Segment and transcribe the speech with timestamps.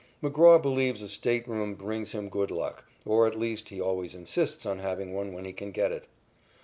[0.23, 4.79] McGraw believes a stateroom brings him good luck, or at least he always insists on
[4.79, 6.07] having one when he can get it.